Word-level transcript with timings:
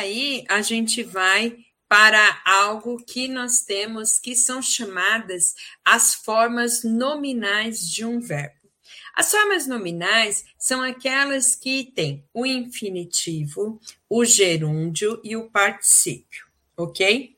aí 0.00 0.44
a 0.48 0.62
gente 0.62 1.02
vai 1.02 1.56
para 1.88 2.40
algo 2.44 3.02
que 3.04 3.28
nós 3.28 3.62
temos 3.62 4.18
que 4.18 4.34
são 4.34 4.62
chamadas 4.62 5.54
as 5.84 6.14
formas 6.14 6.82
nominais 6.84 7.88
de 7.88 8.04
um 8.04 8.20
verbo. 8.20 8.54
As 9.14 9.30
formas 9.30 9.66
nominais 9.66 10.44
são 10.58 10.80
aquelas 10.82 11.54
que 11.54 11.84
têm 11.84 12.24
o 12.32 12.46
infinitivo, 12.46 13.80
o 14.08 14.24
gerúndio 14.24 15.20
e 15.22 15.36
o 15.36 15.50
particípio, 15.50 16.46
ok? 16.76 17.36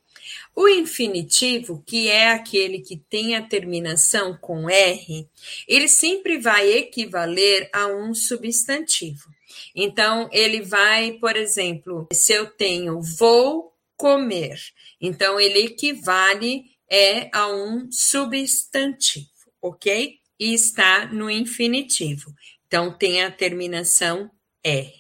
O 0.55 0.69
infinitivo, 0.69 1.83
que 1.85 2.09
é 2.09 2.31
aquele 2.31 2.81
que 2.81 2.97
tem 2.97 3.35
a 3.35 3.43
terminação 3.43 4.37
com 4.37 4.69
R, 4.69 5.27
ele 5.67 5.89
sempre 5.89 6.39
vai 6.39 6.71
equivaler 6.71 7.71
a 7.73 7.87
um 7.87 8.15
substantivo. 8.15 9.31
Então, 9.75 10.29
ele 10.33 10.61
vai, 10.63 11.13
por 11.13 11.37
exemplo, 11.37 12.09
se 12.13 12.33
eu 12.33 12.47
tenho 12.47 13.01
vou 13.01 13.73
comer, 13.97 14.59
então 15.01 15.39
ele 15.39 15.61
equivale 15.67 16.65
é 16.91 17.31
a 17.33 17.49
um 17.49 17.91
substantivo, 17.91 19.29
ok? 19.61 20.19
E 20.39 20.53
está 20.53 21.07
no 21.07 21.31
infinitivo. 21.31 22.35
Então, 22.67 22.93
tem 22.93 23.23
a 23.23 23.31
terminação 23.31 24.31
R. 24.63 24.93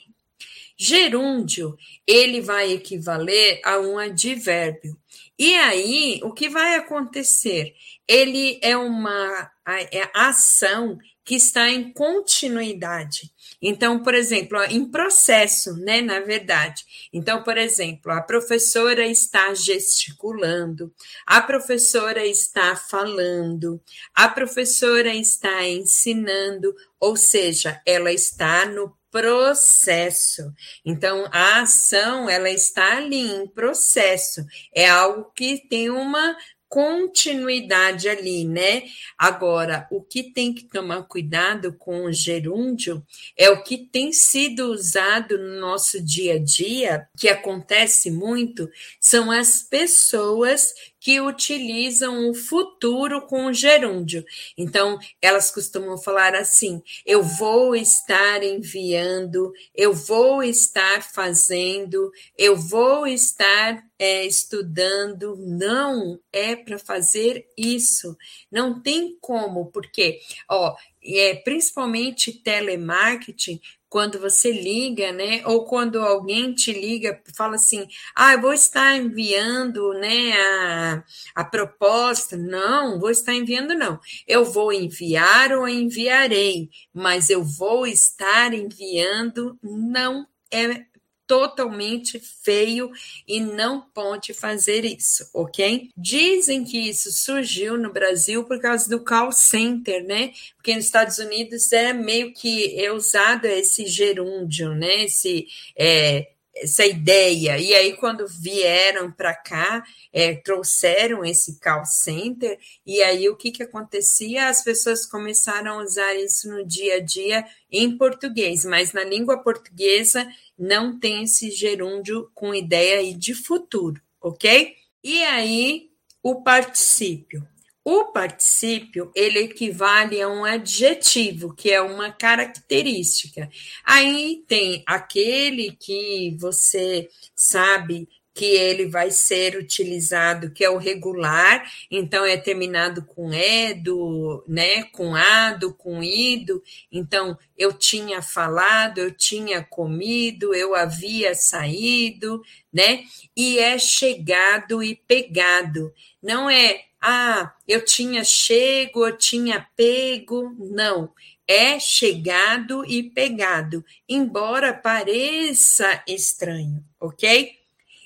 Gerúndio, 0.79 1.77
ele 2.07 2.41
vai 2.41 2.73
equivaler 2.73 3.61
a 3.65 3.79
um 3.79 3.99
advérbio. 3.99 4.97
E 5.39 5.55
aí, 5.55 6.21
o 6.23 6.33
que 6.33 6.49
vai 6.49 6.77
acontecer? 6.77 7.75
Ele 8.07 8.59
é 8.63 8.77
uma 8.77 9.51
é 9.91 10.11
ação 10.15 10.99
que 11.25 11.35
está 11.37 11.69
em 11.71 11.93
continuidade. 11.93 13.33
Então, 13.61 14.03
por 14.03 14.15
exemplo, 14.15 14.61
em 14.65 14.91
processo, 14.91 15.77
né, 15.77 16.01
na 16.01 16.21
verdade. 16.21 16.85
Então, 17.13 17.43
por 17.43 17.57
exemplo, 17.57 18.11
a 18.11 18.21
professora 18.21 19.07
está 19.07 19.55
gesticulando, 19.55 20.93
a 21.27 21.41
professora 21.41 22.27
está 22.27 22.75
falando, 22.75 23.81
a 24.15 24.29
professora 24.29 25.15
está 25.15 25.65
ensinando, 25.65 26.75
ou 26.99 27.17
seja, 27.17 27.81
ela 27.87 28.13
está 28.13 28.67
no 28.67 28.97
processo. 29.13 30.53
Então, 30.85 31.29
a 31.31 31.61
ação, 31.61 32.29
ela 32.29 32.51
está 32.51 32.97
ali 32.97 33.31
em 33.31 33.47
processo. 33.47 34.45
É 34.75 34.89
algo 34.89 35.31
que 35.37 35.69
tem 35.69 35.91
uma 35.91 36.35
continuidade 36.73 38.09
ali, 38.09 38.47
né? 38.47 38.85
Agora, 39.19 39.87
o 39.91 40.01
que 40.01 40.23
tem 40.23 40.55
que 40.55 40.65
tomar 40.65 41.03
cuidado 41.03 41.75
com 41.75 42.05
o 42.05 42.13
gerúndio 42.13 43.07
é 43.37 43.51
o 43.51 43.63
que 43.63 43.77
tem 43.77 44.11
sido 44.11 44.73
usado 44.73 45.37
no 45.37 45.61
nosso 45.61 46.03
dia 46.03 46.37
a 46.37 46.39
dia, 46.39 47.07
que 47.19 47.29
acontece 47.29 48.11
muito, 48.11 48.71
são 48.99 49.31
as 49.31 49.63
pessoas 49.63 50.73
que 51.03 51.21
utilizam 51.21 52.31
o 52.31 52.35
futuro 52.35 53.27
com 53.27 53.47
o 53.47 53.53
gerúndio. 53.53 54.25
Então, 54.57 55.01
elas 55.21 55.51
costumam 55.51 55.99
falar 55.99 56.33
assim: 56.37 56.81
eu 57.05 57.25
vou 57.25 57.75
estar 57.75 58.41
enviando, 58.45 59.53
eu 59.75 59.93
vou 59.93 60.45
estar 60.45 61.03
fazendo, 61.03 62.13
eu 62.39 62.57
vou 62.57 63.05
estar 63.05 63.83
é, 63.99 64.25
estudando. 64.25 65.35
Não 65.37 66.21
é 66.33 66.55
para 66.55 66.79
fazer 66.79 67.49
isso. 67.59 68.17
Não 68.49 68.81
tem 68.81 69.19
como, 69.21 69.73
porque, 69.73 70.21
ó, 70.49 70.77
é, 71.05 71.35
principalmente 71.37 72.33
telemarketing, 72.43 73.61
quando 73.93 74.19
você 74.19 74.51
liga, 74.51 75.13
né? 75.13 75.43
Ou 75.45 75.67
quando 75.67 76.01
alguém 76.01 76.55
te 76.55 76.73
liga, 76.73 77.21
fala 77.37 77.57
assim: 77.57 77.87
ah, 78.17 78.33
eu 78.33 78.41
vou 78.41 78.55
estar 78.55 78.97
enviando 78.97 79.93
né, 79.93 80.33
a, 80.33 81.05
a 81.35 81.45
proposta. 81.45 82.37
Não, 82.37 82.99
vou 82.99 83.11
estar 83.11 83.35
enviando, 83.35 83.75
não. 83.75 84.01
Eu 84.27 84.47
vou 84.47 84.73
enviar 84.73 85.53
ou 85.53 85.69
enviarei, 85.69 86.71
mas 86.95 87.29
eu 87.29 87.45
vou 87.45 87.87
estar 87.87 88.55
enviando, 88.55 89.59
não 89.63 90.27
é 90.51 90.92
totalmente 91.33 92.21
feio 92.21 92.91
e 93.27 93.41
não 93.41 93.81
pode 93.81 94.35
fazer 94.35 94.85
isso, 94.85 95.27
ok? 95.33 95.89
Dizem 95.97 96.63
que 96.63 96.79
isso 96.79 97.11
surgiu 97.11 97.79
no 97.79 97.91
Brasil 97.91 98.45
por 98.45 98.61
causa 98.61 98.87
do 98.87 99.03
call 99.03 99.33
center, 99.33 100.05
né? 100.05 100.35
Porque 100.57 100.75
nos 100.75 100.85
Estados 100.85 101.17
Unidos 101.17 101.73
é 101.73 101.95
meio 101.95 102.35
que 102.35 102.79
é 102.79 102.93
usado 102.93 103.47
esse 103.47 103.87
gerúndio, 103.87 104.75
né? 104.75 105.05
Esse 105.05 105.47
é, 105.75 106.33
essa 106.55 106.85
ideia. 106.85 107.59
E 107.59 107.75
aí, 107.75 107.97
quando 107.97 108.27
vieram 108.27 109.11
para 109.11 109.35
cá, 109.35 109.83
é, 110.13 110.35
trouxeram 110.35 111.25
esse 111.25 111.59
call 111.59 111.85
center, 111.85 112.59
e 112.85 113.03
aí 113.03 113.29
o 113.29 113.37
que, 113.37 113.51
que 113.51 113.63
acontecia? 113.63 114.49
As 114.49 114.63
pessoas 114.63 115.07
começaram 115.07 115.79
a 115.81 115.83
usar 115.83 116.15
isso 116.15 116.49
no 116.51 116.65
dia 116.67 116.97
a 116.97 117.01
dia 117.01 117.45
em 117.71 117.97
português, 117.97 118.65
mas 118.65 118.93
na 118.93 119.05
língua 119.05 119.43
portuguesa 119.43 120.27
não 120.59 120.99
tem 120.99 121.25
esse 121.25 121.51
gerúndio 121.51 122.31
com 122.35 122.55
ideia 122.55 123.15
de 123.15 123.35
futuro, 123.35 124.01
ok? 124.21 124.75
E 125.03 125.23
aí, 125.25 125.91
o 126.23 126.43
particípio. 126.43 127.52
O 127.85 128.13
particípio, 128.13 129.11
ele 129.15 129.41
equivale 129.41 130.23
a 130.23 130.29
um 130.29 130.45
adjetivo, 130.45 131.53
que 131.53 131.71
é 131.71 131.81
uma 131.81 132.13
característica. 132.13 133.51
Aí 133.85 134.45
tem 134.47 134.85
aquele 134.87 135.73
que 135.73 136.37
você 136.39 137.09
sabe 137.35 138.09
que 138.35 138.47
ele 138.47 138.87
vai 138.87 139.11
ser 139.11 139.57
utilizado, 139.57 140.53
que 140.53 140.65
é 140.65 140.71
o 140.71 140.79
regular, 140.79 141.71
então 141.91 142.25
é 142.25 142.37
terminado 142.37 143.05
com 143.05 143.33
edo, 143.33 144.43
né, 144.49 144.85
com 144.85 145.15
ado, 145.15 145.75
com 145.75 146.03
ido. 146.03 146.63
Então, 146.91 147.37
eu 147.59 147.73
tinha 147.73 148.23
falado, 148.23 148.99
eu 148.99 149.11
tinha 149.11 149.63
comido, 149.63 150.55
eu 150.55 150.75
havia 150.75 151.35
saído, 151.35 152.43
né? 152.73 153.05
E 153.37 153.59
é 153.59 153.79
chegado 153.79 154.83
e 154.83 154.95
pegado. 154.95 155.93
Não 156.23 156.49
é 156.49 156.85
ah, 157.03 157.53
eu 157.67 157.85
tinha 157.85 158.23
chego, 158.23 159.05
eu 159.07 159.19
tinha 159.19 159.69
pego. 159.77 160.55
Não, 160.59 161.13
é 161.49 161.81
chegado 161.81 162.85
e 162.87 163.03
pegado, 163.03 163.85
embora 164.09 164.73
pareça 164.73 166.03
estranho, 166.07 166.85
ok? 167.01 167.59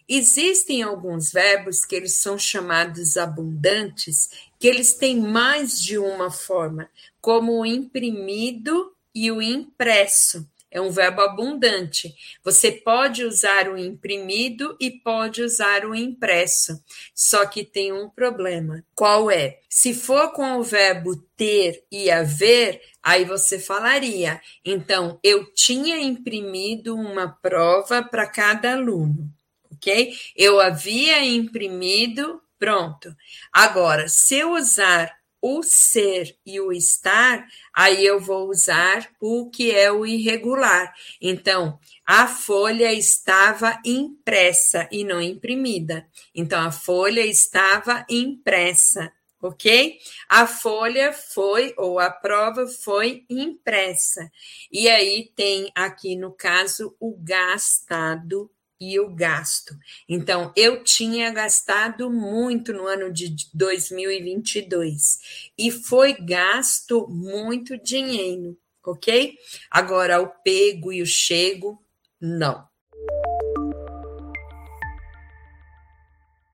Existem 0.08 0.82
alguns 0.82 1.30
verbos 1.30 1.84
que 1.84 1.94
eles 1.94 2.14
são 2.14 2.38
chamados 2.38 3.16
abundantes, 3.16 4.30
que 4.58 4.66
eles 4.66 4.94
têm 4.94 5.20
mais 5.20 5.82
de 5.82 5.98
uma 5.98 6.30
forma, 6.30 6.88
como 7.20 7.60
o 7.60 7.66
imprimido 7.66 8.94
e 9.14 9.30
o 9.30 9.42
impresso 9.42 10.48
é 10.70 10.80
um 10.80 10.90
verbo 10.90 11.22
abundante. 11.22 12.14
Você 12.42 12.72
pode 12.72 13.24
usar 13.24 13.68
o 13.68 13.78
imprimido 13.78 14.76
e 14.80 14.90
pode 14.90 15.42
usar 15.42 15.84
o 15.86 15.94
impresso. 15.94 16.82
Só 17.14 17.46
que 17.46 17.64
tem 17.64 17.92
um 17.92 18.08
problema. 18.08 18.84
Qual 18.94 19.30
é? 19.30 19.60
Se 19.68 19.94
for 19.94 20.32
com 20.32 20.56
o 20.56 20.62
verbo 20.62 21.16
ter 21.36 21.84
e 21.90 22.10
haver, 22.10 22.80
aí 23.02 23.24
você 23.24 23.58
falaria: 23.58 24.40
então, 24.64 25.18
eu 25.22 25.52
tinha 25.52 25.98
imprimido 25.98 26.94
uma 26.94 27.28
prova 27.28 28.02
para 28.02 28.26
cada 28.26 28.72
aluno, 28.72 29.30
ok? 29.72 30.14
Eu 30.34 30.60
havia 30.60 31.24
imprimido, 31.24 32.42
pronto. 32.58 33.14
Agora, 33.52 34.08
se 34.08 34.36
eu 34.36 34.52
usar 34.52 35.14
o 35.48 35.62
ser 35.62 36.36
e 36.44 36.60
o 36.60 36.72
estar, 36.72 37.46
aí 37.72 38.04
eu 38.04 38.18
vou 38.18 38.48
usar 38.48 39.08
o 39.20 39.48
que 39.48 39.70
é 39.70 39.92
o 39.92 40.04
irregular. 40.04 40.92
Então, 41.20 41.78
a 42.04 42.26
folha 42.26 42.92
estava 42.92 43.80
impressa 43.84 44.88
e 44.90 45.04
não 45.04 45.22
imprimida. 45.22 46.04
Então, 46.34 46.60
a 46.60 46.72
folha 46.72 47.24
estava 47.24 48.04
impressa, 48.10 49.12
ok? 49.40 50.00
A 50.28 50.48
folha 50.48 51.12
foi, 51.12 51.72
ou 51.78 52.00
a 52.00 52.10
prova 52.10 52.66
foi 52.66 53.24
impressa. 53.30 54.28
E 54.72 54.88
aí 54.88 55.30
tem 55.36 55.70
aqui, 55.76 56.16
no 56.16 56.32
caso, 56.32 56.96
o 56.98 57.16
gastado 57.16 58.50
e 58.80 58.98
o 59.00 59.14
gasto. 59.14 59.74
Então, 60.08 60.52
eu 60.56 60.84
tinha 60.84 61.30
gastado 61.30 62.10
muito 62.10 62.72
no 62.72 62.86
ano 62.86 63.12
de 63.12 63.34
2022 63.54 65.18
e 65.58 65.70
foi 65.70 66.14
gasto 66.14 67.06
muito 67.08 67.76
dinheiro, 67.78 68.56
ok? 68.84 69.36
Agora, 69.70 70.20
o 70.20 70.28
pego 70.42 70.92
e 70.92 71.02
o 71.02 71.06
chego, 71.06 71.82
não. 72.20 72.66